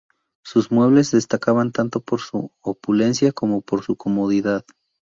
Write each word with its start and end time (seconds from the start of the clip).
Sus 0.43 0.71
muebles 0.71 1.11
destacaban 1.11 1.71
tanto 1.71 1.99
por 1.99 2.21
su 2.21 2.51
opulencia 2.63 3.33
como 3.33 3.61
por 3.61 3.83
su 3.83 3.95
comodidad. 3.95 4.65